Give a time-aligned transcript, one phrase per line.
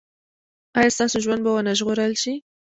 [0.77, 2.33] ایا ستاسو ژوند به و نه ژغورل شي؟